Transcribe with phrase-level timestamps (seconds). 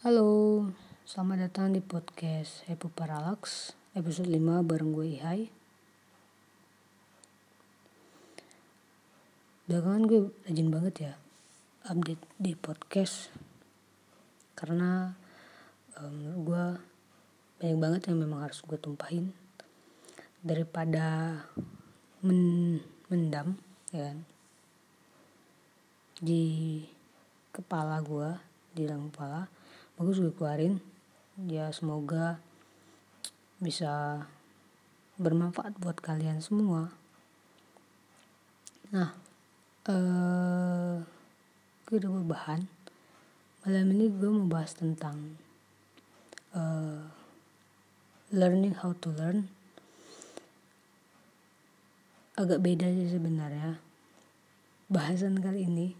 [0.00, 0.64] Halo,
[1.04, 5.52] selamat datang di podcast Happy Parallax episode 5 bareng gue Ihai.
[9.68, 11.12] Belakangan gue rajin banget ya
[11.84, 13.28] update di podcast
[14.56, 15.12] karena
[16.00, 16.64] um, gue
[17.60, 19.36] banyak banget yang memang harus gue tumpahin
[20.40, 21.44] daripada
[22.24, 22.80] men
[23.12, 23.52] mendam
[23.92, 24.24] ya kan,
[26.24, 26.88] di
[27.52, 28.32] kepala gue
[28.72, 29.59] di dalam kepala
[30.00, 30.80] bagus gue keluarin.
[31.44, 32.40] Ya semoga
[33.60, 34.24] bisa
[35.20, 36.88] bermanfaat buat kalian semua.
[38.96, 39.12] Nah
[39.92, 41.04] eh
[41.84, 42.64] gue udah berbahan
[43.60, 45.36] malam ini gue mau bahas tentang
[46.56, 47.04] uh,
[48.32, 49.52] learning how to learn.
[52.40, 53.76] Agak beda sih sebenarnya.
[54.88, 55.92] Bahasan kali ini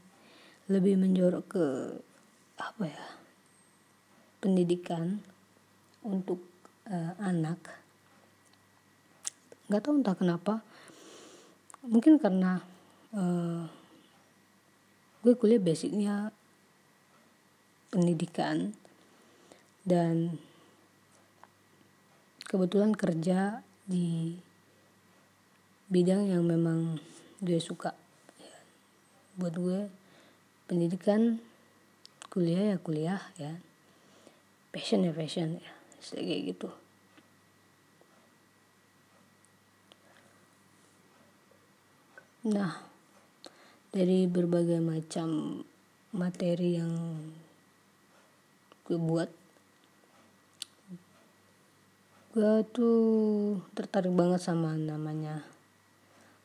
[0.73, 1.67] lebih menjorok ke
[2.56, 3.20] apa ya
[4.41, 5.21] pendidikan
[6.01, 6.41] untuk
[6.89, 7.61] uh, anak.
[9.69, 10.55] Nggak tahu entah kenapa.
[11.84, 12.64] Mungkin karena
[13.14, 13.69] uh,
[15.23, 16.33] gue kuliah basicnya
[17.92, 18.73] pendidikan.
[19.81, 20.37] Dan
[22.45, 24.36] kebetulan kerja di
[25.89, 27.01] bidang yang memang
[27.41, 27.92] gue suka.
[28.41, 28.57] Ya.
[29.41, 29.89] buat gue
[30.69, 31.41] pendidikan
[32.31, 33.59] kuliah ya kuliah ya
[34.71, 35.73] passion ya passion ya.
[36.01, 36.69] Kayak gitu.
[42.49, 42.81] Nah
[43.91, 45.61] dari berbagai macam
[46.15, 46.95] materi yang
[48.87, 49.31] gue buat
[52.31, 52.98] gue tuh
[53.75, 55.43] tertarik banget sama namanya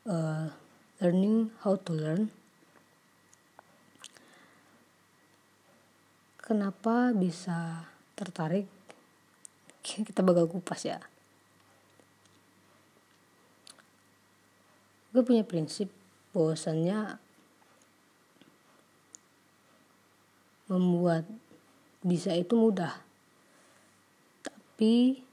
[0.10, 0.50] uh,
[0.98, 2.34] learning how to learn.
[6.42, 8.66] Kenapa bisa tertarik
[9.86, 10.98] kita bakal kupas ya.
[15.14, 15.88] Gue punya prinsip
[16.36, 17.22] bahwasannya
[20.66, 21.30] membuat
[22.02, 23.06] bisa itu mudah
[24.44, 25.24] tapi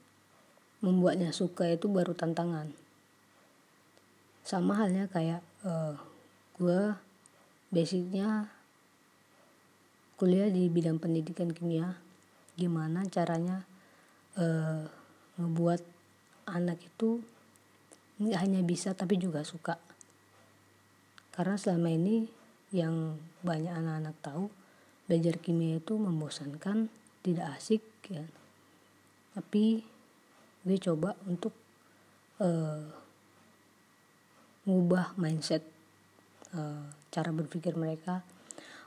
[0.84, 2.70] membuatnya suka itu baru tantangan.
[4.46, 5.98] Sama halnya kayak uh,
[6.60, 6.94] gue
[7.74, 8.52] basicnya
[10.14, 11.98] kuliah di bidang pendidikan kimia
[12.56, 13.64] gimana caranya
[14.36, 14.84] uh,
[15.40, 15.82] ngebuat
[16.48, 17.22] anak itu
[18.20, 19.80] nggak hanya bisa tapi juga suka.
[21.32, 22.28] Karena selama ini
[22.72, 24.44] yang banyak anak-anak tahu
[25.08, 26.92] belajar kimia itu membosankan
[27.24, 28.24] tidak asik ya.
[29.32, 29.80] Tapi
[30.62, 31.56] gue coba untuk
[32.38, 32.84] uh,
[34.68, 35.64] ngubah mindset
[36.54, 38.22] uh, cara berpikir mereka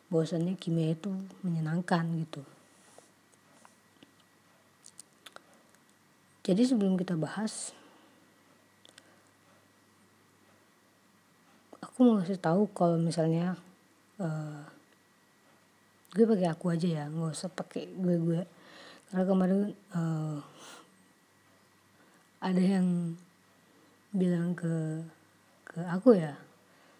[0.08, 1.12] bahwasannya kimia itu
[1.42, 2.55] menyenangkan gitu
[6.46, 7.74] Jadi sebelum kita bahas,
[11.82, 13.58] aku mau kasih tahu kalau misalnya
[14.22, 14.62] uh,
[16.14, 18.42] gue pakai aku aja ya, nggak usah pakai gue gue.
[19.10, 19.60] Karena kemarin
[19.98, 20.38] uh,
[22.46, 23.18] ada yang
[24.14, 25.02] bilang ke
[25.66, 26.38] ke aku ya,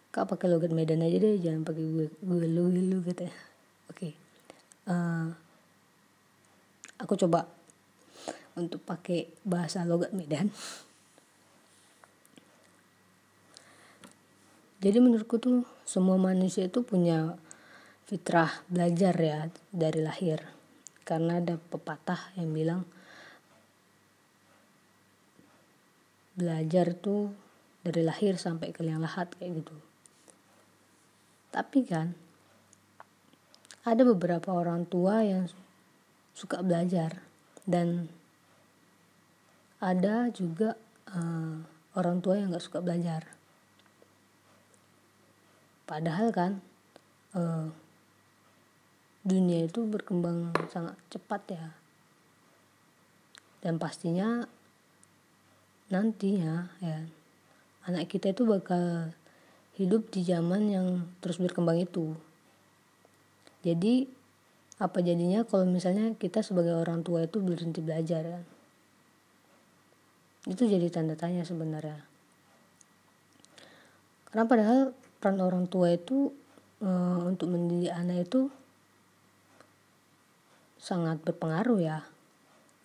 [0.10, 3.36] kak pakai logat Medan aja deh, jangan pakai gue gue lu lu gitu ya.
[3.94, 4.12] Oke, okay.
[4.90, 5.26] uh, eh,
[6.98, 7.55] aku coba
[8.56, 10.48] untuk pakai bahasa logat Medan.
[14.80, 17.36] Jadi menurutku tuh semua manusia itu punya
[18.06, 19.40] fitrah belajar ya
[19.72, 20.40] dari lahir.
[21.06, 22.82] Karena ada pepatah yang bilang
[26.36, 27.32] belajar tuh
[27.86, 29.76] dari lahir sampai ke liang lahat kayak gitu.
[31.54, 32.12] Tapi kan
[33.86, 35.46] ada beberapa orang tua yang
[36.36, 37.22] suka belajar
[37.64, 38.10] dan
[39.86, 40.74] ada juga
[41.14, 41.62] uh,
[41.94, 43.30] orang tua yang nggak suka belajar.
[45.86, 46.52] Padahal kan
[47.38, 47.70] uh,
[49.22, 51.68] dunia itu berkembang sangat cepat ya.
[53.62, 54.50] Dan pastinya
[55.94, 57.06] nantinya ya
[57.86, 59.14] anak kita itu bakal
[59.78, 60.88] hidup di zaman yang
[61.22, 62.18] terus berkembang itu.
[63.62, 64.10] Jadi
[64.82, 68.42] apa jadinya kalau misalnya kita sebagai orang tua itu berhenti belajar ya
[70.46, 72.06] itu jadi tanda tanya sebenarnya.
[74.30, 74.80] Karena padahal
[75.18, 76.30] peran orang tua itu
[76.78, 76.90] e,
[77.26, 78.54] untuk mendidik anak itu
[80.78, 82.06] sangat berpengaruh ya.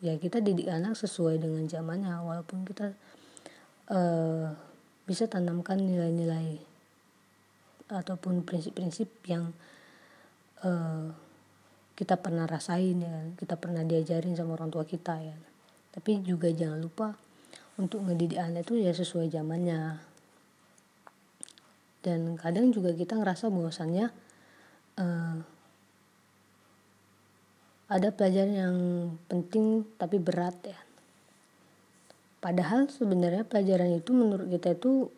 [0.00, 2.96] Ya kita didik anak sesuai dengan zamannya walaupun kita
[3.92, 4.00] e,
[5.04, 6.56] bisa tanamkan nilai-nilai
[7.92, 9.52] ataupun prinsip-prinsip yang
[10.64, 10.70] e,
[12.00, 15.36] kita pernah rasain ya kan kita pernah diajarin sama orang tua kita ya
[15.92, 17.12] tapi juga jangan lupa
[17.80, 19.96] untuk ngedidik anak itu ya sesuai zamannya.
[22.04, 24.12] Dan kadang juga kita ngerasa bahwasannya
[25.00, 25.36] uh,
[27.90, 28.76] ada pelajaran yang
[29.26, 30.80] penting tapi berat ya.
[32.40, 35.08] Padahal sebenarnya pelajaran itu menurut kita itu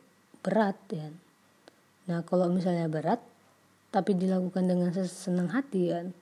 [0.43, 1.11] berat ya.
[2.11, 3.23] Nah kalau misalnya berat
[3.93, 6.17] tapi dilakukan dengan senang hati kan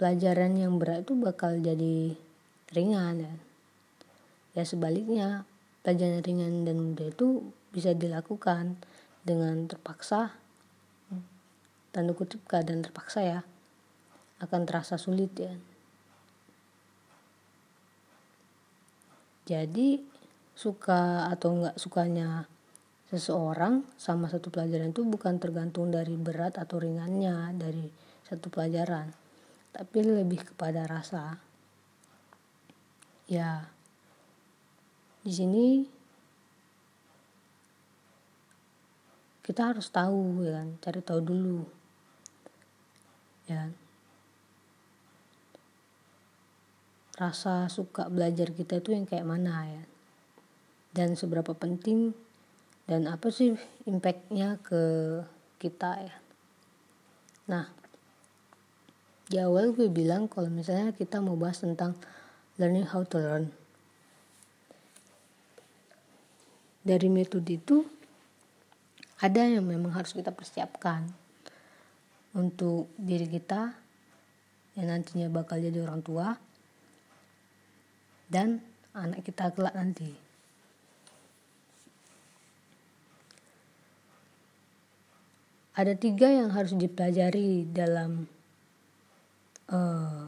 [0.00, 2.16] pelajaran yang berat itu bakal jadi
[2.72, 3.34] ringan ya.
[4.56, 5.44] Ya sebaliknya
[5.84, 8.80] pelajaran ringan dan mudah itu bisa dilakukan
[9.22, 10.32] dengan terpaksa
[11.92, 13.40] tanda kutip keadaan terpaksa ya
[14.40, 15.52] akan terasa sulit ya.
[19.46, 20.02] Jadi
[20.56, 22.48] suka atau enggak sukanya
[23.06, 27.86] seseorang sama satu pelajaran itu bukan tergantung dari berat atau ringannya dari
[28.26, 29.14] satu pelajaran
[29.70, 31.38] tapi lebih kepada rasa
[33.30, 33.75] ya
[35.26, 35.66] di sini
[39.42, 40.68] kita harus tahu ya kan?
[40.78, 41.58] Cari tahu dulu
[43.50, 43.74] ya
[47.18, 49.82] rasa suka belajar kita itu yang kayak mana ya?
[50.94, 52.14] Dan seberapa penting
[52.86, 54.82] dan apa sih impactnya ke
[55.58, 56.14] kita ya?
[57.50, 57.66] Nah
[59.26, 61.98] di awal gue bilang kalau misalnya kita mau bahas tentang
[62.62, 63.50] learning how to learn
[66.86, 67.82] dari metode itu
[69.18, 71.02] ada yang memang harus kita persiapkan
[72.30, 73.74] untuk diri kita
[74.78, 76.38] yang nantinya bakal jadi orang tua
[78.30, 78.62] dan
[78.94, 80.14] anak kita kelak nanti.
[85.76, 88.24] Ada tiga yang harus dipelajari dalam
[89.68, 90.24] uh,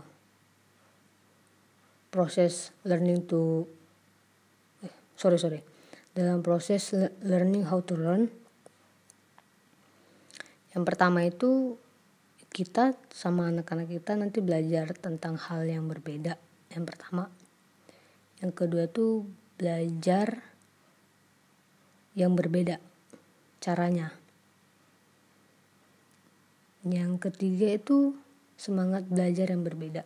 [2.13, 3.65] proses learning to
[4.85, 5.68] eh, sorry sorry
[6.19, 6.91] dalam proses
[7.23, 8.27] learning how to learn
[10.75, 11.79] yang pertama itu
[12.51, 16.35] kita sama anak-anak kita nanti belajar tentang hal yang berbeda
[16.75, 17.31] yang pertama
[18.43, 19.23] yang kedua itu
[19.55, 20.43] belajar
[22.19, 22.83] yang berbeda
[23.63, 24.11] caranya
[26.83, 28.17] yang ketiga itu
[28.57, 30.03] semangat belajar yang berbeda.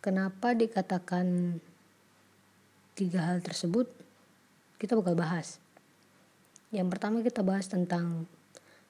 [0.00, 1.60] Kenapa dikatakan
[2.96, 3.99] tiga hal tersebut?
[4.80, 5.60] Kita bakal bahas.
[6.72, 8.24] Yang pertama kita bahas tentang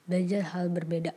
[0.07, 1.11] belajar hal berbeda.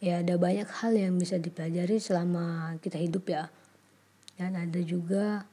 [0.00, 3.52] Ya ada banyak hal yang bisa dipelajari selama kita hidup ya.
[4.40, 5.44] Dan ada juga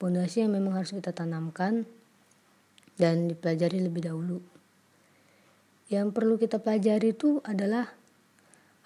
[0.00, 1.84] pondasi yang memang harus kita tanamkan
[2.96, 4.40] dan dipelajari lebih dahulu
[5.92, 7.84] yang perlu kita pelajari itu adalah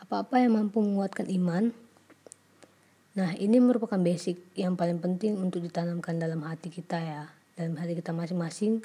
[0.03, 1.71] apa-apa yang mampu menguatkan iman.
[3.17, 7.25] Nah, ini merupakan basic yang paling penting untuk ditanamkan dalam hati kita ya,
[7.57, 8.85] dalam hati kita masing-masing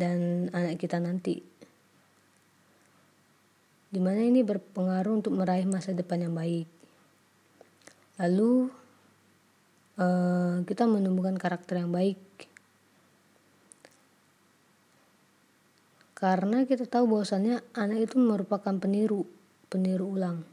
[0.00, 1.44] dan anak kita nanti.
[3.92, 6.64] Di mana ini berpengaruh untuk meraih masa depan yang baik.
[8.16, 8.72] Lalu
[10.00, 12.20] uh, kita menumbuhkan karakter yang baik
[16.22, 19.26] karena kita tahu bahwasannya anak itu merupakan peniru
[19.66, 20.46] peniru ulang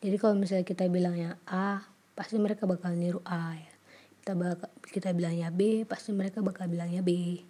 [0.00, 3.72] jadi kalau misalnya kita bilangnya A pasti mereka bakal niru A ya.
[4.22, 7.40] Kita bakal kita bilangnya B pasti mereka bakal bilangnya B.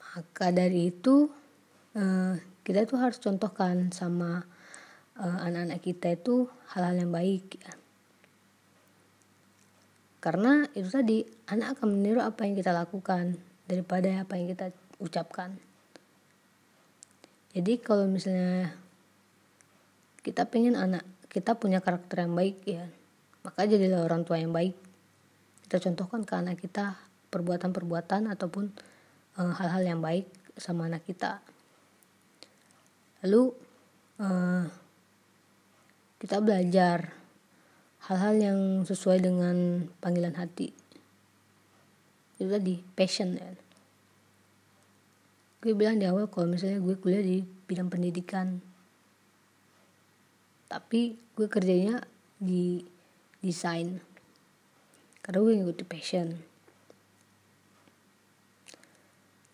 [0.00, 1.30] Maka dari itu
[1.94, 2.34] uh,
[2.66, 4.42] kita itu harus contohkan sama
[5.20, 7.72] uh, anak-anak kita itu hal-hal yang baik ya.
[10.20, 15.56] Karena itu tadi anak akan meniru apa yang kita lakukan daripada apa yang kita ucapkan.
[17.56, 18.76] Jadi kalau misalnya
[20.20, 22.90] kita pengen anak kita punya karakter yang baik ya.
[23.46, 24.74] Maka jadilah orang tua yang baik.
[25.64, 26.98] Kita contohkan ke anak kita
[27.30, 28.74] perbuatan-perbuatan ataupun
[29.38, 30.26] eh, hal-hal yang baik
[30.58, 31.40] sama anak kita.
[33.24, 33.52] Lalu
[34.20, 34.64] uh,
[36.20, 37.12] kita belajar
[38.08, 38.58] hal-hal yang
[38.88, 40.72] sesuai dengan panggilan hati.
[42.40, 43.52] Itu tadi passion ya.
[45.60, 48.64] Gue bilang di awal kalau misalnya gue kuliah di bidang pendidikan
[50.70, 51.98] tapi gue kerjanya
[52.38, 52.78] di
[53.42, 53.98] desain.
[55.18, 56.28] Karena gue ngikutin passion.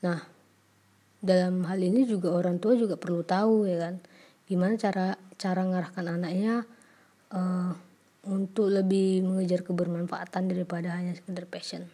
[0.04, 0.20] Nah
[1.24, 3.96] dalam hal ini juga orang tua juga perlu tahu ya kan?
[4.44, 6.68] Gimana cara cara ngarahkan anaknya
[7.32, 7.72] uh,
[8.28, 11.88] untuk lebih mengejar kebermanfaatan daripada hanya sekedar passion.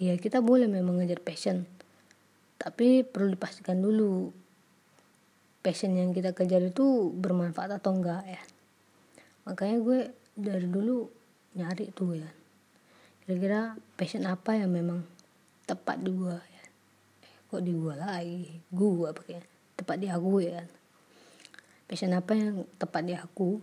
[0.00, 1.68] Ya kita boleh memang ngejar passion.
[2.58, 4.32] Tapi perlu dipastikan dulu
[5.62, 8.42] passion yang kita kejar itu bermanfaat atau enggak ya.
[9.48, 9.98] Makanya gue
[10.38, 11.08] dari dulu
[11.58, 12.30] nyari tuh ya.
[13.24, 15.04] Kira-kira passion apa yang memang
[15.66, 16.64] tepat di gue ya?
[17.26, 18.62] Eh, kok di gue lagi?
[18.70, 19.42] Gue pakai
[19.76, 20.62] tepat di aku ya.
[21.88, 23.58] Passion apa yang tepat di aku?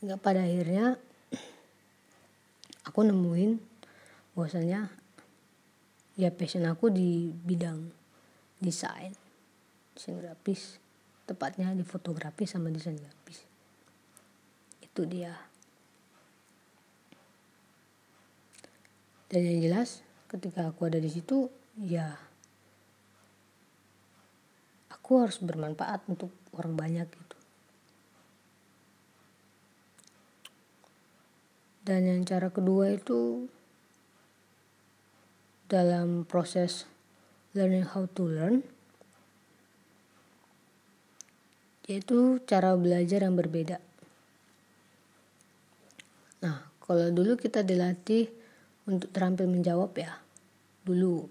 [0.00, 0.96] Hingga pada akhirnya
[2.84, 3.60] aku nemuin
[4.34, 4.90] bahwasanya
[6.18, 7.92] ya passion aku di bidang
[8.60, 9.29] desain
[10.00, 10.80] desain grafis.
[11.28, 13.44] Tepatnya di fotografi sama desain grafis.
[14.80, 15.36] Itu dia.
[19.28, 20.00] Dan yang jelas
[20.32, 22.16] ketika aku ada di situ ya
[24.88, 27.36] aku harus bermanfaat untuk orang banyak gitu.
[31.84, 33.46] Dan yang cara kedua itu
[35.70, 36.88] dalam proses
[37.54, 38.66] learning how to learn
[41.90, 43.82] yaitu cara belajar yang berbeda.
[46.46, 48.30] Nah, kalau dulu kita dilatih
[48.86, 50.14] untuk terampil menjawab ya,
[50.86, 51.26] dulu.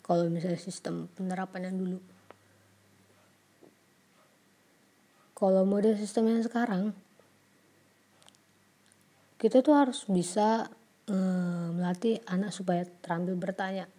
[0.00, 1.98] Kalau misalnya sistem penerapan yang dulu.
[5.36, 6.96] Kalau model sistem yang sekarang,
[9.36, 10.72] kita tuh harus bisa
[11.02, 13.90] Eh, melatih anak supaya terampil bertanya.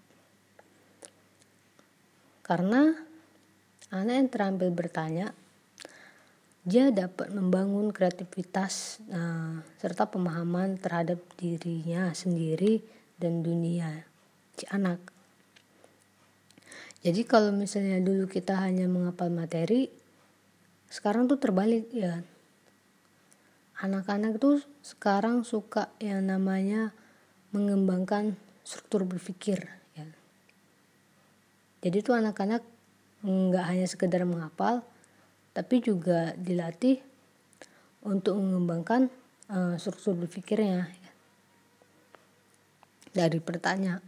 [2.40, 2.96] Karena
[3.92, 5.36] anak yang terampil bertanya,
[6.64, 12.80] dia dapat membangun kreativitas uh, serta pemahaman terhadap dirinya sendiri
[13.20, 14.08] dan dunia
[14.56, 15.04] si anak.
[17.04, 19.92] Jadi kalau misalnya dulu kita hanya menghafal materi,
[20.88, 22.24] sekarang tuh terbalik ya
[23.84, 26.96] anak-anak tuh sekarang suka yang namanya
[27.52, 29.68] mengembangkan struktur berpikir
[30.00, 30.08] ya.
[31.84, 32.64] Jadi tuh anak-anak
[33.28, 34.88] nggak hanya sekedar menghafal
[35.54, 36.98] tapi juga dilatih
[38.04, 39.08] untuk mengembangkan
[39.54, 41.12] uh, struktur berpikirnya ya.
[43.14, 44.04] dari pertanyaan.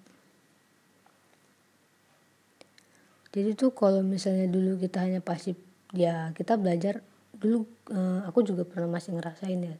[3.35, 5.59] Jadi tuh kalau misalnya dulu kita hanya pasif
[5.95, 7.03] ya kita belajar
[7.35, 9.75] dulu uh, aku juga pernah masih ngerasain ya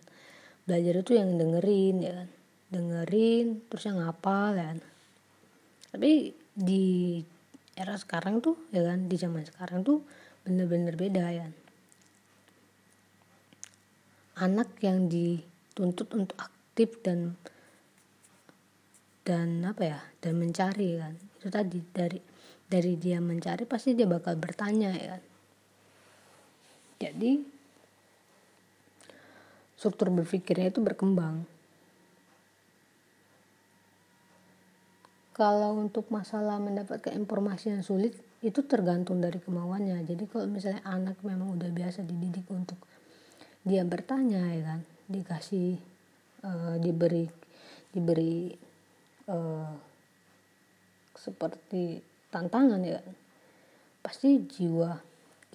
[0.67, 2.29] belajar itu yang dengerin ya kan
[2.71, 4.79] dengerin terus yang ngapal ya kan
[5.95, 7.23] tapi di
[7.75, 10.03] era sekarang tuh ya kan di zaman sekarang tuh
[10.45, 11.47] bener-bener beda ya
[14.39, 17.35] anak yang dituntut untuk aktif dan
[19.25, 22.19] dan apa ya dan mencari kan itu tadi dari
[22.65, 25.23] dari dia mencari pasti dia bakal bertanya ya kan
[26.95, 27.55] jadi
[29.85, 31.45] struktur berpikirnya itu berkembang.
[35.37, 40.03] Kalau untuk masalah mendapatkan informasi yang sulit itu tergantung dari kemauannya.
[40.03, 42.79] Jadi kalau misalnya anak memang udah biasa dididik untuk
[43.65, 45.79] dia bertanya ya kan, dikasih
[46.45, 47.25] uh, diberi
[47.95, 48.51] diberi
[49.31, 49.71] uh,
[51.15, 53.15] seperti tantangan ya kan.
[54.03, 54.93] Pasti jiwa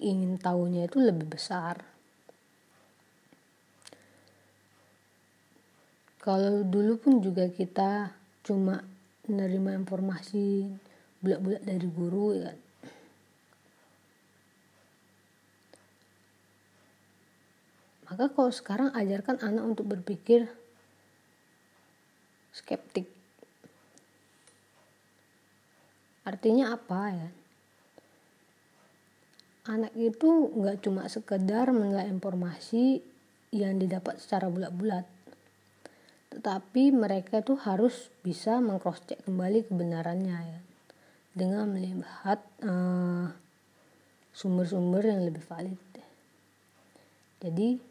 [0.01, 1.79] ingin tahunya itu lebih besar.
[6.21, 8.13] Kalau dulu pun juga kita
[8.45, 8.77] cuma
[9.25, 10.69] menerima informasi
[11.21, 12.70] bulat-bulat dari guru ya kan.
[18.11, 20.51] Maka kalau sekarang ajarkan anak untuk berpikir
[22.51, 23.07] skeptik.
[26.27, 27.29] Artinya apa ya?
[29.69, 32.97] anak itu nggak cuma sekedar menilai informasi
[33.53, 35.05] yang didapat secara bulat-bulat
[36.31, 40.59] tetapi mereka tuh harus bisa mengcross check kembali kebenarannya ya
[41.37, 43.27] dengan melihat eh,
[44.33, 45.77] sumber-sumber yang lebih valid
[47.43, 47.90] jadi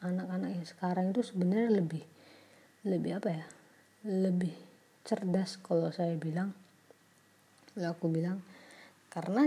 [0.00, 2.04] anak-anak yang sekarang itu sebenarnya lebih
[2.88, 3.44] lebih apa ya
[4.08, 4.52] lebih
[5.04, 6.56] cerdas kalau saya bilang
[7.74, 8.42] kalau aku bilang.
[9.10, 9.46] Karena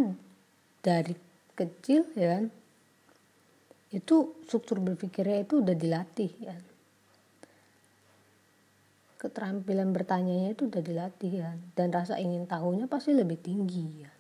[0.84, 1.16] dari
[1.56, 2.46] kecil ya kan
[3.94, 6.58] itu struktur berpikirnya itu udah dilatih ya
[9.22, 14.12] keterampilan bertanya itu udah dilatih ya dan rasa ingin tahunya pasti lebih tinggi ya.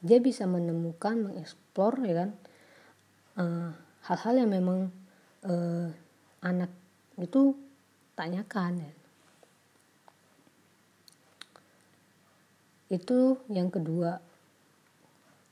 [0.00, 2.30] Dia bisa menemukan mengeksplor ya kan
[3.38, 3.70] eh,
[4.08, 4.90] hal-hal uh, yang memang
[5.46, 5.92] uh,
[6.42, 6.72] anak
[7.20, 7.54] itu
[8.16, 8.92] tanyakan ya
[12.90, 14.18] Itu yang kedua.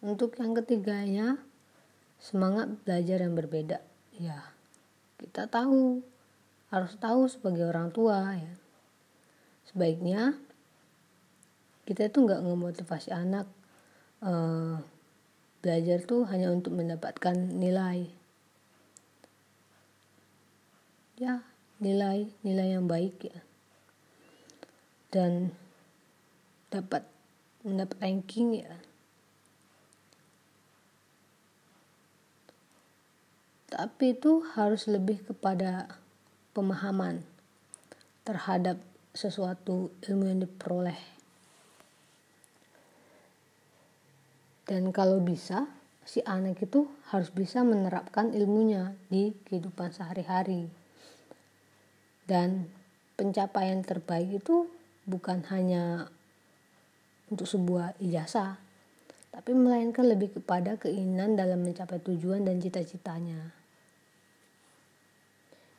[0.03, 1.39] Untuk yang ketiganya,
[2.19, 3.79] semangat belajar yang berbeda.
[4.19, 4.43] Ya,
[5.23, 6.03] kita tahu,
[6.75, 8.55] harus tahu sebagai orang tua ya.
[9.69, 10.33] sebaiknya
[11.85, 13.45] kita tuh nggak ngemotivasi anak
[14.25, 14.81] uh,
[15.69, 18.09] belajar tuh hanya untuk mendapatkan nilai.
[21.21, 21.45] Ya
[21.77, 23.45] nilai nilai yang baik ya.
[25.13, 25.53] Dan
[26.73, 27.05] dapat
[27.69, 28.81] mendapat ranking ya.
[33.69, 36.01] Tapi itu harus lebih kepada
[36.57, 37.29] pemahaman
[38.25, 38.81] terhadap
[39.13, 41.18] sesuatu ilmu yang diperoleh.
[44.69, 45.65] Dan kalau bisa,
[46.05, 50.69] si anak itu harus bisa menerapkan ilmunya di kehidupan sehari-hari.
[52.29, 52.69] Dan
[53.17, 54.69] pencapaian terbaik itu
[55.09, 56.13] bukan hanya
[57.33, 58.61] untuk sebuah ijazah,
[59.33, 63.57] tapi melainkan lebih kepada keinginan dalam mencapai tujuan dan cita-citanya.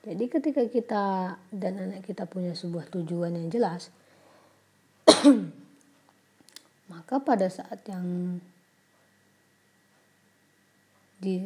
[0.01, 1.05] Jadi ketika kita
[1.53, 3.93] dan anak kita punya sebuah tujuan yang jelas,
[6.93, 8.39] maka pada saat yang
[11.19, 11.43] di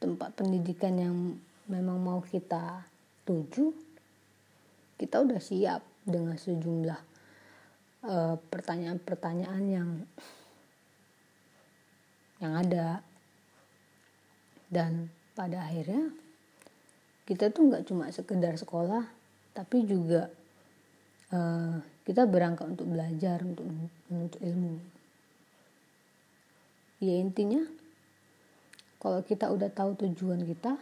[0.00, 1.16] tempat pendidikan yang
[1.68, 2.88] memang mau kita
[3.28, 3.70] tuju,
[4.96, 7.00] kita udah siap dengan sejumlah
[8.08, 9.90] eh, pertanyaan-pertanyaan uh, yang
[12.40, 13.04] yang ada.
[14.70, 16.14] Dan pada akhirnya
[17.28, 19.06] kita tuh nggak cuma sekedar sekolah
[19.50, 20.30] tapi juga
[21.34, 23.66] uh, kita berangkat untuk belajar untuk
[24.10, 24.78] menuntut ilmu.
[27.02, 27.66] Ya intinya
[29.00, 30.76] kalau kita udah tahu tujuan kita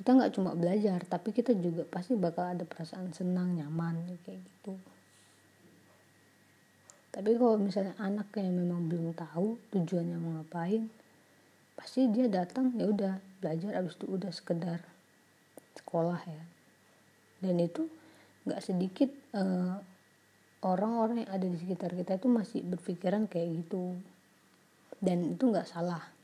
[0.00, 4.74] kita nggak cuma belajar tapi kita juga pasti bakal ada perasaan senang nyaman kayak gitu.
[7.12, 10.88] Tapi kalau misalnya anak yang memang belum tahu tujuannya mau ngapain
[11.76, 14.80] pasti dia datang ya udah belajar abis itu udah sekedar
[15.76, 16.44] sekolah ya.
[17.44, 17.84] Dan itu
[18.48, 19.76] nggak sedikit eh,
[20.64, 23.92] orang-orang yang ada di sekitar kita itu masih berpikiran kayak gitu.
[24.96, 26.21] Dan itu nggak salah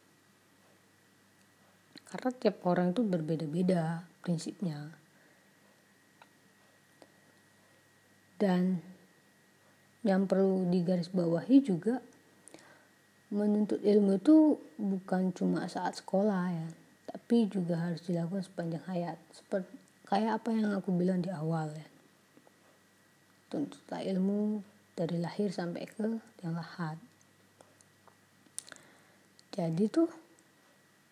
[2.08, 4.92] karena tiap orang itu berbeda-beda prinsipnya.
[8.38, 8.80] Dan
[10.06, 11.98] yang perlu digarisbawahi juga
[13.28, 16.68] menuntut ilmu itu bukan cuma saat sekolah ya
[17.08, 19.16] tapi juga harus dilakukan sepanjang hayat.
[19.32, 19.72] Seperti
[20.04, 21.88] kayak apa yang aku bilang di awal ya.
[23.48, 24.60] Tuntutlah ilmu
[24.92, 27.00] dari lahir sampai ke yang lahat.
[29.56, 30.08] Jadi tuh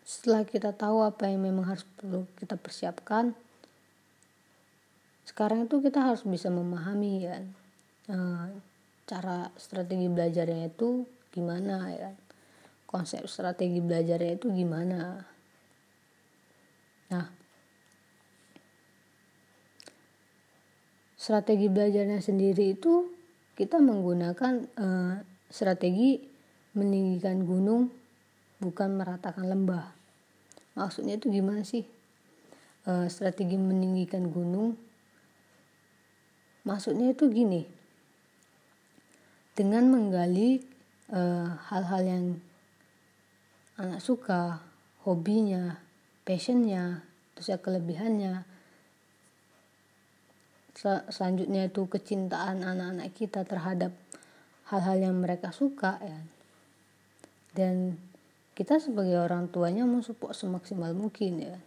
[0.07, 3.35] setelah kita tahu apa yang memang harus perlu kita persiapkan
[5.27, 7.43] sekarang itu kita harus bisa memahami ya
[9.03, 11.03] cara strategi belajarnya itu
[11.35, 12.15] gimana ya
[12.87, 15.27] konsep strategi belajarnya itu gimana?
[17.11, 17.27] Nah
[21.19, 23.11] strategi belajarnya sendiri itu
[23.59, 25.19] kita menggunakan uh,
[25.51, 26.23] strategi
[26.79, 27.91] meninggikan gunung
[28.63, 29.96] bukan meratakan lembah
[30.77, 31.89] maksudnya itu gimana sih
[32.85, 34.77] uh, strategi meninggikan gunung
[36.61, 37.65] maksudnya itu gini
[39.57, 42.25] dengan menggali Eh, hal-hal uh, yang
[43.79, 44.59] anak suka,
[45.07, 45.79] hobinya,
[46.27, 46.99] passionnya,
[47.31, 48.43] terus ya kelebihannya.
[50.75, 53.95] Sel selanjutnya itu kecintaan anak-anak kita terhadap
[54.67, 56.19] hal-hal yang mereka suka ya.
[57.55, 57.95] Dan
[58.57, 61.57] kita sebagai orang tuanya mensupport semaksimal mungkin ya.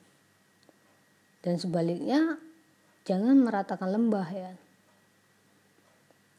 [1.46, 2.42] Dan sebaliknya
[3.06, 4.52] jangan meratakan lembah ya.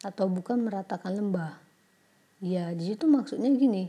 [0.03, 1.71] Atau bukan meratakan lembah
[2.41, 3.85] Ya, di situ maksudnya gini.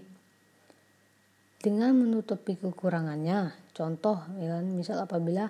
[1.57, 5.49] Dengan menutupi kekurangannya, contoh ya kan, misal apabila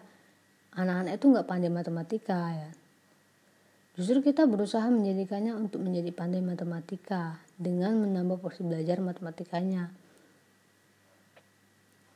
[0.79, 2.71] anak-anak itu nggak pandai matematika ya.
[3.99, 9.91] Justru kita berusaha menjadikannya untuk menjadi pandai matematika dengan menambah porsi belajar matematikanya.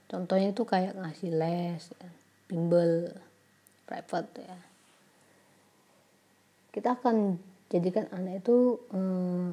[0.06, 1.82] Contohnya itu kayak ngasih les,
[2.46, 3.10] bimbel,
[3.86, 4.58] private ya.
[6.70, 9.50] Kita akan jadikan anak itu eh,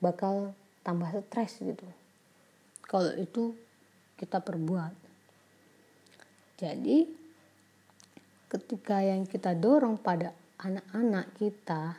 [0.00, 1.86] bakal tambah stres gitu
[2.88, 3.54] kalau itu
[4.18, 4.92] kita perbuat
[6.58, 7.06] jadi
[8.50, 11.96] ketika yang kita dorong pada anak-anak kita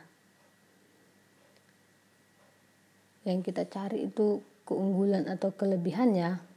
[3.24, 6.53] yang kita cari itu keunggulan atau kelebihannya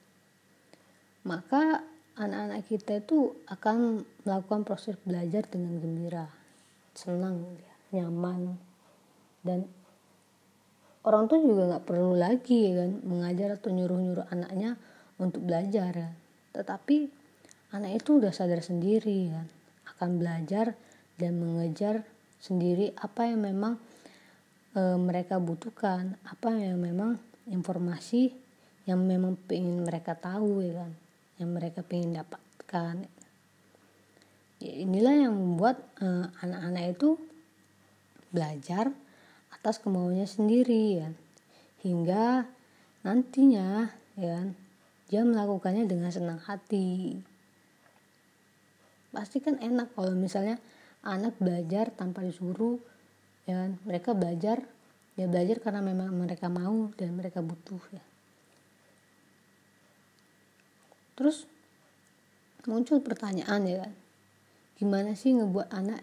[1.28, 1.84] maka
[2.16, 6.26] anak-anak kita itu akan melakukan proses belajar dengan gembira
[6.98, 7.46] senang
[7.94, 8.58] nyaman
[9.46, 9.70] dan
[11.06, 14.76] orang tua juga nggak perlu lagi ya kan mengajar atau nyuruh-nyuruh anaknya
[15.22, 16.12] untuk belajar ya.
[16.52, 16.98] Tetapi
[17.72, 19.48] anak itu udah sadar sendiri kan
[19.96, 20.76] akan belajar
[21.16, 22.04] dan mengejar
[22.38, 23.82] sendiri apa yang memang
[24.78, 27.18] e, mereka butuhkan apa yang memang
[27.50, 28.36] informasi
[28.86, 30.92] yang memang ingin mereka tahu ya kan
[31.38, 32.96] yang mereka ingin dapatkan.
[34.58, 37.10] Ya, inilah yang membuat eh, anak-anak uh, itu
[38.34, 38.90] belajar
[39.54, 41.10] atas kemauannya sendiri ya
[41.86, 42.50] hingga
[43.06, 44.50] nantinya ya
[45.08, 47.22] dia melakukannya dengan senang hati.
[49.14, 50.60] Pasti kan enak kalau misalnya
[51.06, 52.82] anak belajar tanpa disuruh
[53.48, 54.66] ya mereka belajar
[55.16, 58.04] ya belajar karena memang mereka mau dan mereka butuh ya
[61.18, 61.50] terus
[62.70, 63.94] muncul pertanyaan ya kan.
[64.78, 66.02] Gimana sih ngebuat anak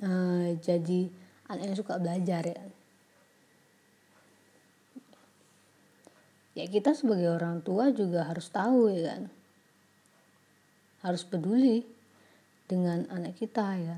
[0.00, 1.12] uh, jadi
[1.52, 2.60] anak yang suka belajar ya
[6.58, 9.22] ya kita sebagai orang tua juga harus tahu ya kan.
[11.04, 11.84] Harus peduli
[12.66, 13.96] dengan anak kita ya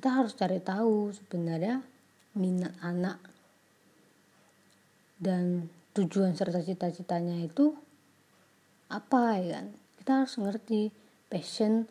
[0.00, 1.84] kita harus cari tahu sebenarnya
[2.32, 3.20] minat anak
[5.20, 7.76] dan tujuan serta cita-citanya itu
[8.90, 9.66] apa ya kan?
[10.02, 10.90] Kita harus ngerti
[11.30, 11.86] passion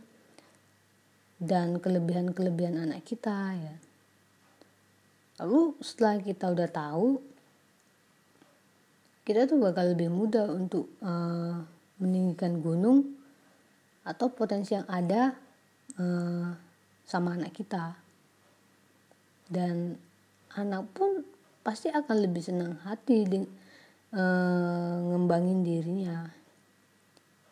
[1.39, 3.75] dan kelebihan-kelebihan anak kita ya.
[5.39, 7.07] Lalu setelah kita udah tahu
[9.23, 11.63] kita tuh bakal lebih mudah untuk uh,
[12.03, 13.15] meninggikan gunung
[14.03, 15.37] atau potensi yang ada
[15.95, 16.49] uh,
[17.07, 17.95] sama anak kita.
[19.47, 19.95] Dan
[20.57, 21.23] anak pun
[21.61, 26.38] pasti akan lebih senang hati uh, ngembangin dirinya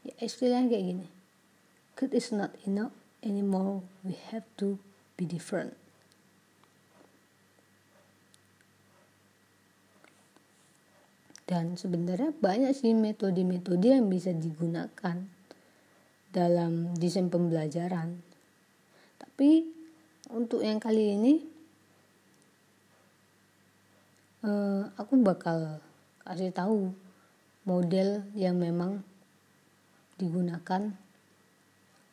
[0.07, 1.07] ya istilahnya kayak gini.
[1.99, 3.83] Good is not enough anymore.
[4.07, 4.79] We have to
[5.19, 5.75] be different.
[11.47, 15.23] Dan sebenarnya banyak sih metode-metode yang bisa digunakan
[16.35, 18.19] dalam desain pembelajaran.
[19.15, 19.63] Tapi
[20.27, 21.33] untuk yang kali ini
[24.43, 25.79] uh, aku bakal
[26.27, 26.91] kasih tahu
[27.63, 29.07] model yang memang
[30.17, 30.93] digunakan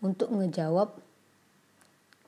[0.04, 1.00] untuk ngejawab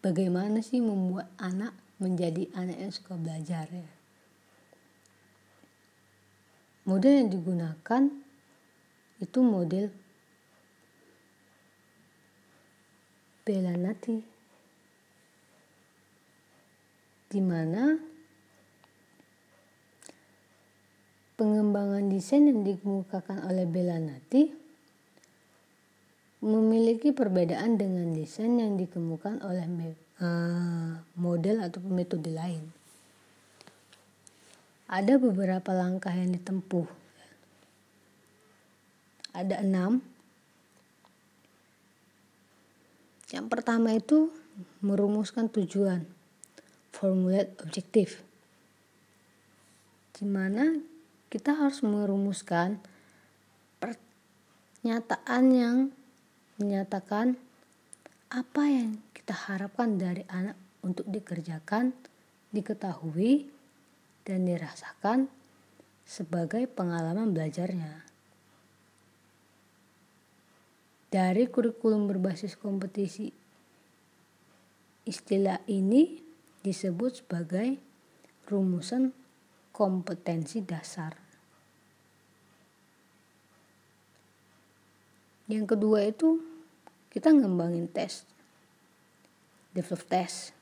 [0.00, 3.88] bagaimana sih membuat anak menjadi anak yang suka belajar ya.
[6.86, 8.02] Model yang digunakan
[9.18, 9.90] itu model
[13.46, 14.18] Belanati
[17.26, 17.94] di mana
[21.38, 24.65] pengembangan desain yang dikemukakan oleh Belanati
[26.46, 29.66] memiliki perbedaan dengan desain yang dikemukakan oleh
[30.22, 32.70] uh, model atau metode lain.
[34.86, 36.86] Ada beberapa langkah yang ditempuh.
[39.34, 39.98] Ada enam.
[43.34, 44.30] Yang pertama itu
[44.78, 46.06] merumuskan tujuan,
[46.94, 48.22] formulate objektif.
[50.14, 50.78] Di mana
[51.26, 52.78] kita harus merumuskan
[53.82, 55.76] pernyataan yang
[56.56, 57.36] menyatakan
[58.32, 61.92] apa yang kita harapkan dari anak untuk dikerjakan,
[62.50, 63.50] diketahui,
[64.26, 65.30] dan dirasakan
[66.06, 68.06] sebagai pengalaman belajarnya.
[71.06, 73.30] Dari kurikulum berbasis kompetisi,
[75.06, 76.18] istilah ini
[76.66, 77.78] disebut sebagai
[78.50, 79.14] rumusan
[79.70, 81.25] kompetensi dasar.
[85.46, 86.42] Yang kedua itu
[87.10, 88.26] kita ngembangin tes.
[89.72, 90.56] Develop tes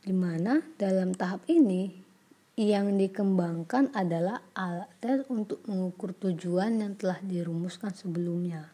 [0.00, 1.92] di mana dalam tahap ini
[2.56, 8.68] yang dikembangkan adalah alat tes untuk mengukur tujuan yang telah dirumuskan sebelumnya.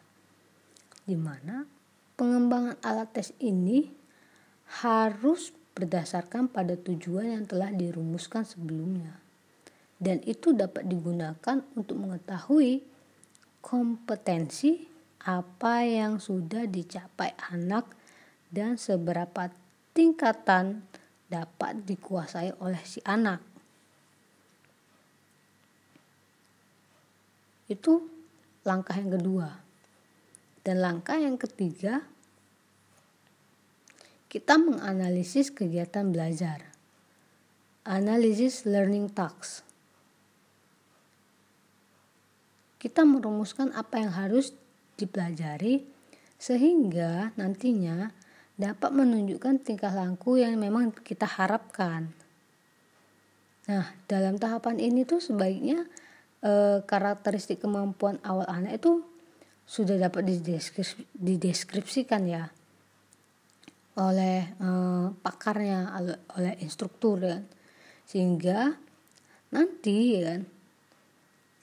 [1.07, 1.67] Di mana
[2.19, 3.91] pengembangan alat tes ini
[4.83, 9.19] harus berdasarkan pada tujuan yang telah dirumuskan sebelumnya.
[9.99, 12.83] Dan itu dapat digunakan untuk mengetahui
[13.67, 14.87] kompetensi
[15.27, 17.91] apa yang sudah dicapai anak
[18.47, 19.51] dan seberapa
[19.91, 20.87] tingkatan
[21.27, 23.43] dapat dikuasai oleh si anak.
[27.67, 28.07] Itu
[28.63, 29.51] langkah yang kedua.
[30.63, 32.07] Dan langkah yang ketiga,
[34.31, 36.71] kita menganalisis kegiatan belajar.
[37.83, 39.66] Analisis learning tasks
[42.87, 44.55] kita merumuskan apa yang harus
[44.95, 45.83] dipelajari
[46.39, 48.15] sehingga nantinya
[48.55, 52.15] dapat menunjukkan tingkah laku yang memang kita harapkan.
[53.67, 55.83] Nah, dalam tahapan ini tuh sebaiknya
[56.39, 59.03] e, karakteristik kemampuan awal anak itu
[59.67, 60.23] sudah dapat
[61.11, 62.47] dideskripsikan ya.
[63.97, 65.89] oleh uh, pakarnya
[66.37, 67.49] oleh instruktur kan
[68.05, 68.77] sehingga
[69.49, 70.37] nanti ya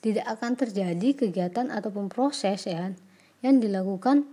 [0.05, 2.93] tidak akan terjadi kegiatan ataupun proses ya kan,
[3.41, 4.29] yang dilakukan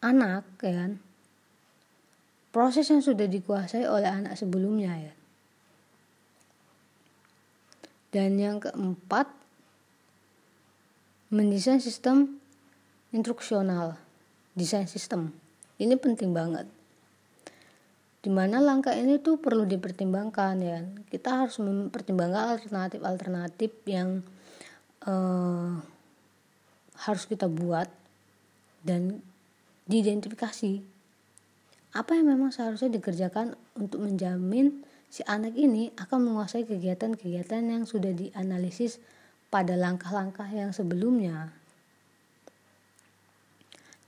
[0.00, 0.92] anak ya kan.
[2.48, 5.14] Proses yang sudah dikuasai oleh anak sebelumnya ya.
[8.10, 9.28] Dan yang keempat
[11.30, 12.40] mendesain sistem
[13.12, 14.00] instruksional
[14.56, 15.30] desain sistem.
[15.78, 16.66] Ini penting banget
[18.20, 20.84] di mana langkah ini tuh perlu dipertimbangkan ya.
[21.08, 24.20] Kita harus mempertimbangkan alternatif-alternatif yang
[25.08, 25.80] uh,
[27.00, 27.88] harus kita buat
[28.84, 29.24] dan
[29.88, 30.84] diidentifikasi.
[31.96, 38.14] Apa yang memang seharusnya dikerjakan untuk menjamin si anak ini akan menguasai kegiatan-kegiatan yang sudah
[38.14, 39.02] dianalisis
[39.48, 41.56] pada langkah-langkah yang sebelumnya?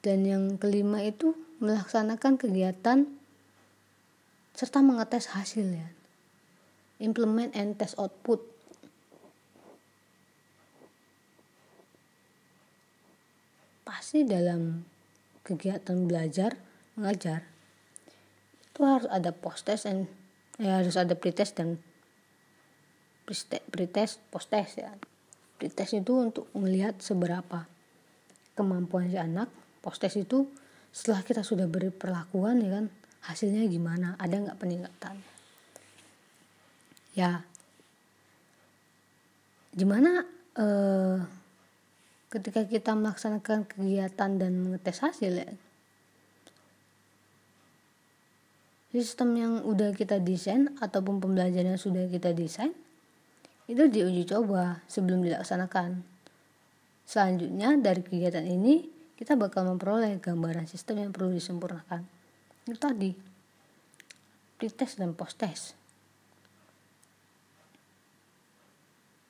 [0.04, 3.21] Dan yang kelima itu melaksanakan kegiatan
[4.52, 5.92] serta mengetes hasilnya.
[7.02, 8.40] Implement and test output.
[13.82, 14.86] Pasti dalam
[15.42, 16.54] kegiatan belajar
[16.94, 17.42] mengajar
[18.72, 20.08] itu harus ada post test dan
[20.56, 21.82] ya harus ada pretest dan
[23.68, 24.94] pretest post test ya.
[25.58, 27.66] Pretest itu untuk melihat seberapa
[28.54, 29.48] kemampuan si anak
[29.80, 30.48] postes itu
[30.92, 32.86] setelah kita sudah beri perlakuan ya kan
[33.22, 34.18] hasilnya gimana?
[34.18, 35.16] Ada nggak peningkatan?
[37.14, 37.46] Ya.
[39.72, 40.26] Gimana
[40.58, 41.18] eh,
[42.28, 45.50] ketika kita melaksanakan kegiatan dan mengetes hasil ya?
[48.92, 52.76] Sistem yang udah kita desain ataupun pembelajaran yang sudah kita desain
[53.64, 56.04] itu diuji coba sebelum dilaksanakan.
[57.08, 58.84] Selanjutnya dari kegiatan ini
[59.16, 62.21] kita bakal memperoleh gambaran sistem yang perlu disempurnakan.
[62.62, 63.10] Itu tadi,
[64.58, 65.74] pretest dan post-test.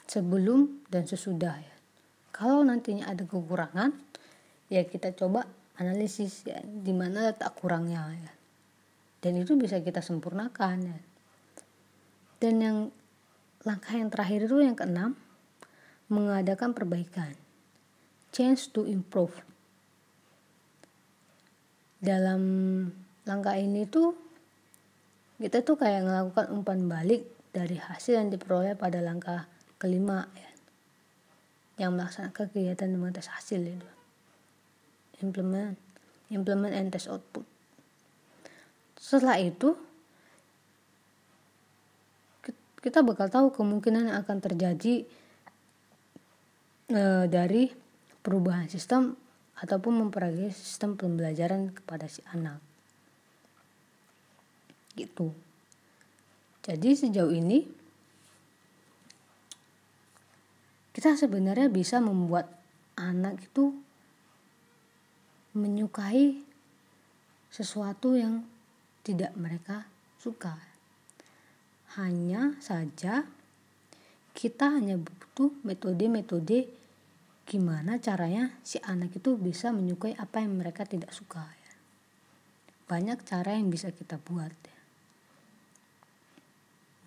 [0.05, 1.77] Sebelum dan sesudah ya.
[2.33, 3.97] Kalau nantinya ada kekurangan,
[4.68, 5.49] ya kita coba
[5.81, 8.33] analisis ya, di mana letak kurangnya ya.
[9.25, 10.99] Dan itu bisa kita sempurnakan ya.
[12.37, 12.79] Dan yang
[13.64, 15.16] langkah yang terakhir itu yang keenam,
[16.12, 17.33] mengadakan perbaikan.
[18.33, 19.33] Change to improve
[22.03, 22.42] dalam
[23.28, 24.14] langkah ini tuh
[25.38, 30.50] kita tuh kayak melakukan umpan balik dari hasil yang diperoleh pada langkah kelima ya.
[31.87, 33.90] Yang melaksanakan kegiatan mengetes hasil itu.
[35.22, 35.74] Implement
[36.32, 37.44] implement and test output.
[38.96, 39.76] Setelah itu
[42.82, 45.06] kita bakal tahu kemungkinan yang akan terjadi
[46.90, 47.70] e, dari
[48.24, 49.14] perubahan sistem
[49.61, 52.71] ataupun memperoleh sistem pembelajaran kepada si anak.
[54.94, 55.33] Gitu.
[56.62, 57.66] Jadi sejauh ini
[60.92, 62.46] kita sebenarnya bisa membuat
[62.94, 63.74] anak itu
[65.57, 66.38] menyukai
[67.52, 68.44] sesuatu yang
[69.05, 69.85] tidak mereka
[70.16, 70.57] suka.
[71.98, 73.26] Hanya saja
[74.33, 76.72] kita hanya butuh metode-metode
[77.44, 81.72] gimana caranya si anak itu bisa menyukai apa yang mereka tidak suka ya.
[82.88, 84.71] banyak cara yang bisa kita buat ya.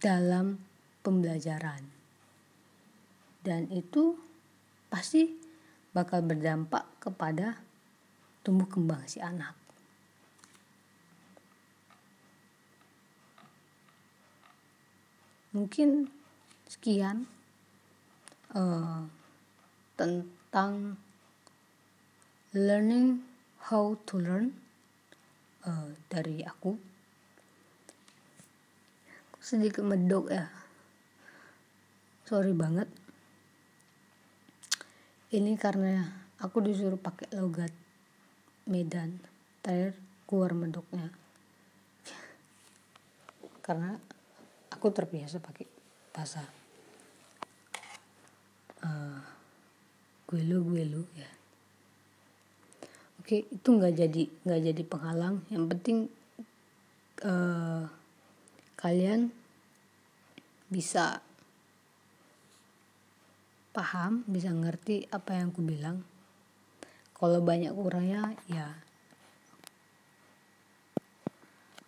[0.06, 0.62] Dalam
[1.02, 1.82] pembelajaran
[3.42, 4.14] dan itu
[4.94, 5.34] pasti
[5.98, 7.58] bakal berdampak kepada
[8.46, 9.58] tumbuh kembang si anak
[15.56, 16.12] mungkin
[16.70, 17.26] sekian
[18.52, 19.08] uh,
[19.96, 21.00] tentang
[22.52, 23.24] learning
[23.72, 24.52] how to learn
[25.64, 26.76] uh, dari aku.
[29.46, 30.50] Sedikit medok ya.
[32.26, 32.90] Sorry banget.
[35.30, 36.02] Ini karena
[36.42, 37.70] aku disuruh pakai logat
[38.66, 39.22] Medan
[39.62, 39.94] terakhir
[40.26, 41.14] keluar medoknya.
[43.62, 43.94] Karena
[44.74, 45.70] aku terbiasa pakai
[46.10, 46.42] bahasa
[48.82, 49.22] uh,
[50.26, 51.30] gue lu gue lu ya.
[53.22, 55.46] Oke itu nggak jadi nggak jadi penghalang.
[55.54, 55.98] Yang penting
[57.22, 57.86] uh,
[58.86, 59.34] kalian
[60.70, 61.26] bisa
[63.74, 66.06] paham bisa ngerti apa yang aku bilang.
[67.18, 68.78] Kalau banyak kurangnya ya.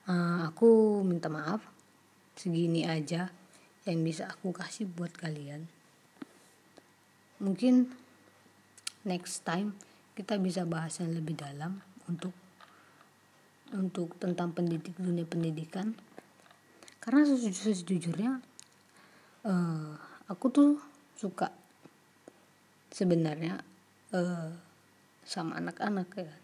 [0.10, 1.62] Uh, aku minta maaf.
[2.34, 3.30] Segini aja
[3.86, 5.70] yang bisa aku kasih buat kalian.
[7.38, 7.94] Mungkin
[9.06, 9.78] next time
[10.18, 11.78] kita bisa bahas yang lebih dalam
[12.10, 12.34] untuk
[13.70, 15.94] untuk tentang pendidik dunia pendidikan
[17.08, 18.44] karena sejujurnya
[19.48, 19.96] uh,
[20.28, 20.76] aku tuh
[21.16, 21.48] suka
[22.92, 23.64] sebenarnya
[24.12, 24.52] uh,
[25.24, 26.36] sama anak-anak ya.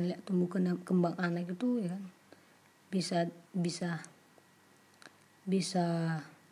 [0.00, 0.48] Ngeliat tumbuh
[0.80, 1.92] kembang anak itu ya
[2.88, 4.00] bisa bisa
[5.44, 5.84] bisa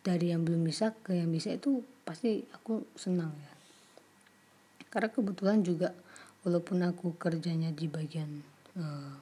[0.04, 3.52] dari yang belum bisa ke yang bisa itu pasti aku senang ya.
[4.92, 5.96] Karena kebetulan juga
[6.44, 8.44] walaupun aku kerjanya di bagian
[8.76, 9.16] uh,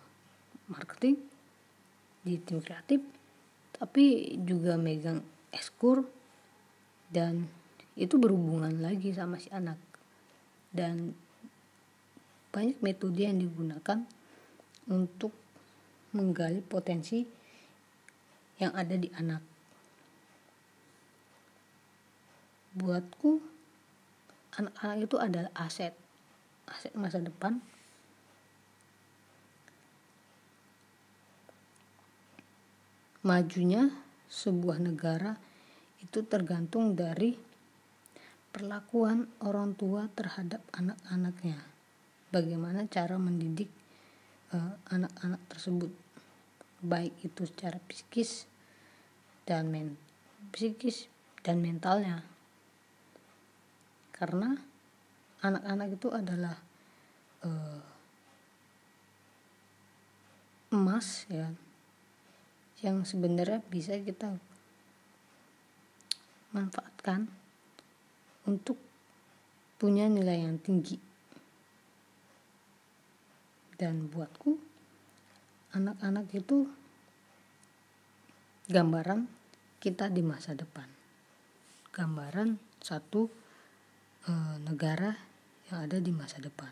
[0.74, 1.22] marketing
[2.26, 3.21] di tim kreatif
[3.82, 6.06] tapi juga megang eskur
[7.10, 7.50] dan
[7.98, 9.74] itu berhubungan lagi sama si anak
[10.70, 11.18] dan
[12.54, 14.06] banyak metode yang digunakan
[14.86, 15.34] untuk
[16.14, 17.26] menggali potensi
[18.62, 19.42] yang ada di anak.
[22.78, 23.42] Buatku,
[24.62, 25.92] anak-anak itu adalah aset,
[26.70, 27.58] aset masa depan.
[33.22, 33.86] Majunya
[34.26, 35.38] sebuah negara
[36.02, 37.38] itu tergantung dari
[38.50, 41.62] perlakuan orang tua terhadap anak-anaknya.
[42.34, 43.70] Bagaimana cara mendidik
[44.50, 45.92] eh, anak-anak uh, tersebut
[46.82, 48.50] baik itu secara psikis
[49.46, 49.94] dan men
[50.50, 51.06] psikis
[51.46, 52.26] dan mentalnya.
[54.10, 54.58] Karena
[55.46, 56.58] anak-anak itu adalah
[57.46, 57.82] uh,
[60.74, 61.54] emas ya
[62.82, 64.34] yang sebenarnya bisa kita
[66.50, 67.30] manfaatkan
[68.44, 68.76] untuk
[69.78, 70.98] punya nilai yang tinggi.
[73.78, 74.58] Dan buatku
[75.74, 76.66] anak-anak itu
[78.70, 79.26] gambaran
[79.82, 80.86] kita di masa depan.
[81.90, 83.26] Gambaran satu
[84.26, 85.14] e, negara
[85.70, 86.70] yang ada di masa depan.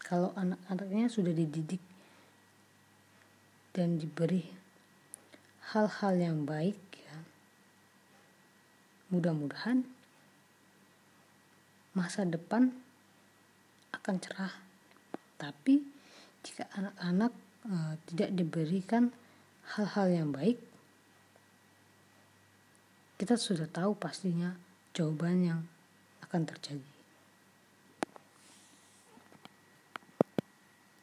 [0.00, 1.84] Kalau anak-anaknya sudah dididik
[3.76, 4.57] dan diberi
[5.74, 7.16] hal-hal yang baik ya
[9.12, 9.84] mudah-mudahan
[11.92, 12.72] masa depan
[13.92, 14.68] akan cerah
[15.38, 15.80] tapi
[16.42, 17.74] jika anak-anak e,
[18.10, 19.14] tidak diberikan
[19.78, 20.58] hal-hal yang baik,
[23.20, 24.58] kita sudah tahu pastinya
[24.90, 25.60] jawaban yang
[26.26, 26.90] akan terjadi.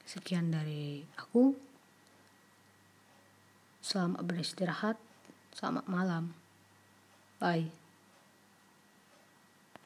[0.04, 1.75] Sekian dari aku.
[3.86, 4.98] Selamat beristirahat.
[5.54, 6.34] Selamat malam.
[7.38, 7.85] Bye.